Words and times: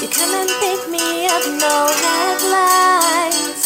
You 0.00 0.06
come 0.06 0.32
and 0.32 0.48
pick 0.60 0.88
me 0.88 1.26
up, 1.26 1.42
no 1.58 1.88
headlights. 2.02 3.64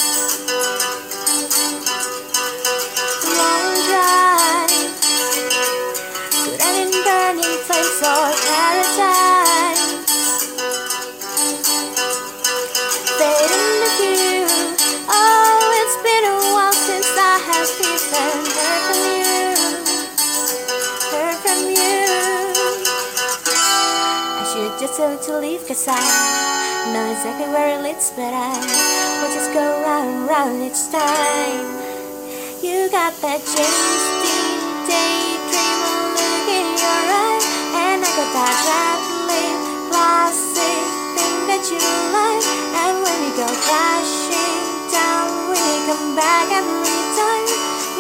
Long 3.36 3.74
drive. 3.84 4.72
Could 6.32 6.58
end 6.58 6.95
in 6.95 7.04
burning 7.04 7.59
flames 7.66 8.00
or 8.00 8.32
paradise. 8.48 9.84
Fade 13.18 13.52
in 13.52 13.73
the 13.82 13.90
view. 14.01 14.48
Oh, 15.10 15.80
it's 15.84 15.96
been 16.02 16.24
a 16.24 16.37
while 16.54 16.73
since 16.73 17.12
I 17.14 17.37
have 17.45 17.68
been 17.76 18.01
heard 18.09 18.82
for 18.87 19.18
you. 19.18 19.21
Just 24.82 24.98
tell 24.98 25.16
to 25.16 25.38
leave, 25.38 25.62
cause 25.68 25.86
I 25.86 25.95
know 26.90 27.06
exactly 27.14 27.46
where 27.54 27.78
it 27.78 27.86
leads, 27.86 28.10
but 28.18 28.34
I 28.34 28.50
will 29.23 29.30
just 29.30 29.54
go 29.54 29.62
round 29.62 30.10
and 30.10 30.27
round 30.27 30.59
each 30.59 30.90
time. 30.90 31.70
You 32.59 32.90
got 32.90 33.14
that 33.23 33.38
James 33.46 34.04
Dean 34.26 34.59
daydream 34.90 35.78
look 36.18 36.46
in 36.50 36.66
your 36.82 36.98
eye, 37.14 37.38
and 37.78 38.02
I 38.02 38.10
got 38.10 38.30
that 38.34 38.54
rattling 38.66 39.59
classic 39.87 40.82
thing 41.14 41.37
that 41.46 41.62
you 41.70 41.79
like. 42.10 42.42
And 42.82 43.07
when 43.07 43.16
we 43.23 43.30
go 43.38 43.46
crashing 43.46 44.66
down, 44.90 45.30
we 45.46 45.62
come 45.87 46.18
back 46.18 46.51
every 46.51 47.02
time. 47.14 47.46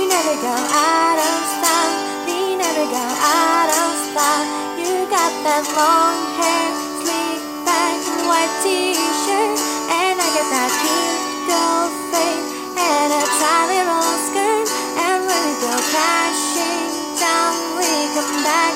We 0.02 0.10
never 0.10 0.34
go 0.34 0.50
out 0.50 1.18
of 1.30 1.38
style. 1.46 1.94
We 2.26 2.58
never 2.58 2.90
go 2.90 3.06
out 3.06 3.70
of 3.70 3.90
style. 4.10 4.46
You 4.82 5.06
got 5.06 5.30
that 5.46 5.62
long 5.78 6.31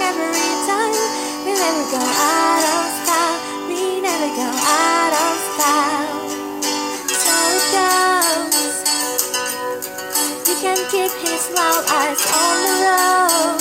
every 0.08 0.50
time. 0.70 0.94
We 1.44 1.52
never 1.52 1.84
go 1.90 1.98
out 1.98 2.64
of 2.74 2.84
style. 3.02 3.38
We 3.68 4.00
never 4.00 4.30
go 4.38 4.46
out 4.46 5.12
of 5.24 5.34
style. 5.52 6.10
So 7.22 7.34
it 7.58 7.66
goes. 7.74 8.76
You 10.46 10.54
can 10.62 10.78
keep 10.92 11.12
his 11.26 11.42
wild 11.54 11.84
eyes 11.98 12.22
on 12.42 12.56
the 12.66 12.74
road. 12.86 13.60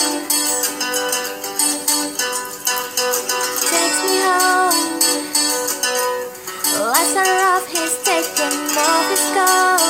Takes 3.70 4.00
me 4.06 4.16
home. 4.28 4.92
Lights 6.90 7.16
are 7.18 7.40
off, 7.52 7.66
he's 7.74 7.96
taking 8.04 8.58
off 8.78 9.06
his 9.10 9.26
coat. 9.36 9.86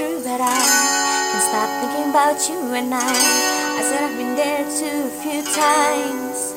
True, 0.00 0.24
but 0.24 0.40
I 0.40 0.56
can't 1.28 1.44
stop 1.44 1.68
thinking 1.84 2.08
about 2.08 2.40
you 2.48 2.56
and 2.72 2.88
I. 2.88 3.04
I 3.04 3.80
said 3.84 4.00
I've 4.08 4.16
been 4.16 4.32
there 4.32 4.64
too 4.64 5.12
a 5.12 5.16
few 5.20 5.44
times. 5.44 6.56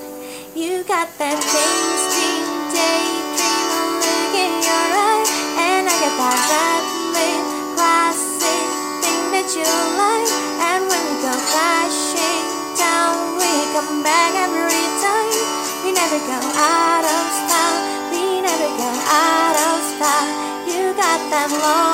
You 0.55 0.87
got 0.87 1.11
that 1.19 1.35
Dean 1.51 2.47
daydream 2.71 3.99
look 3.99 4.31
in 4.31 4.53
your 4.63 4.85
eye, 4.95 5.27
and 5.59 5.83
I 5.91 5.95
got 5.99 6.15
that 6.15 6.39
rattling 6.55 7.43
classic 7.75 8.63
thing 9.03 9.21
that 9.35 9.47
you 9.51 9.67
like. 9.99 10.31
And 10.63 10.87
when 10.87 11.03
we 11.03 11.15
go 11.19 11.35
crashing 11.51 12.47
down, 12.79 13.11
we 13.35 13.51
come 13.75 14.07
back 14.07 14.39
every 14.39 14.87
time. 15.03 15.35
We 15.83 15.91
never 15.91 16.19
go 16.31 16.39
out 16.39 17.03
of 17.03 17.23
style. 17.43 17.79
We 18.07 18.39
never 18.39 18.69
go 18.79 18.87
out 18.87 19.57
of 19.67 19.77
style. 19.99 20.31
You 20.63 20.95
got 20.95 21.19
that 21.27 21.51
long 21.59 21.92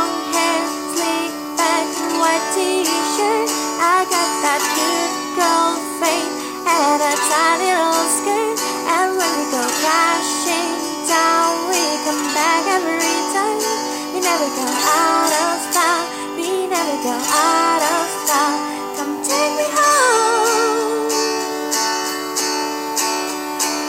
never 14.39 14.55
go 14.55 14.63
out 14.63 15.33
of 15.44 15.59
style. 15.69 16.07
We 16.38 16.67
never 16.67 17.03
go 17.03 17.11
out 17.11 17.81
of 17.91 18.07
style. 18.23 18.59
Come 18.95 19.22
take 19.22 19.53
me 19.59 19.67
home. 19.77 21.09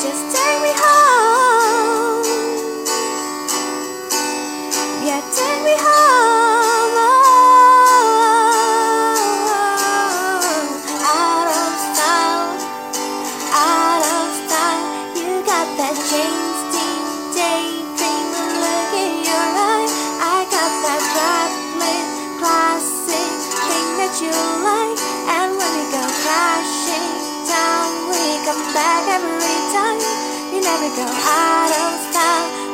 Just 0.03 0.22
take 0.34 0.60
me 0.65 0.72
home. 0.83 2.25
Yeah, 5.06 5.21
take 5.37 5.62
me 5.65 5.75
home. 5.78 6.00
Back 28.75 29.09
every 29.09 29.59
time. 29.75 29.99
We 30.53 30.61
never 30.61 30.89
go 30.97 31.07
out 31.07 31.71
of 31.71 32.13
style. 32.13 32.70